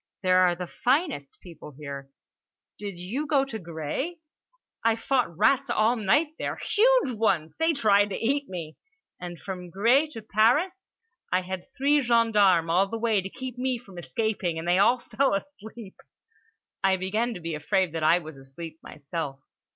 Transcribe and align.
There 0.23 0.39
are 0.39 0.55
the 0.55 0.65
finest 0.65 1.39
people 1.41 1.73
here! 1.77 2.09
Did 2.79 2.97
you 2.97 3.27
go 3.27 3.45
to 3.45 3.59
Gré? 3.59 4.17
I 4.83 4.95
fought 4.95 5.37
rats 5.37 5.69
all 5.69 5.95
night 5.95 6.29
there. 6.39 6.55
Huge 6.55 7.11
ones. 7.11 7.55
They 7.59 7.73
tried 7.73 8.09
to 8.09 8.15
eat 8.15 8.49
me. 8.49 8.77
And 9.19 9.39
from 9.39 9.71
Gré 9.71 10.09
to 10.13 10.23
Paris? 10.23 10.89
I 11.31 11.41
had 11.41 11.71
three 11.77 12.01
gendarmes 12.01 12.71
all 12.71 12.87
the 12.87 12.97
way 12.97 13.21
to 13.21 13.29
keep 13.29 13.59
me 13.59 13.77
from 13.77 13.99
escaping, 13.99 14.57
and 14.57 14.67
they 14.67 14.79
all 14.79 14.97
fell 14.97 15.35
asleep." 15.35 15.97
I 16.83 16.97
began 16.97 17.35
to 17.35 17.39
be 17.39 17.53
afraid 17.53 17.91
that 17.91 18.01
I 18.03 18.17
was 18.17 18.37
asleep 18.37 18.79
myself. 18.81 19.39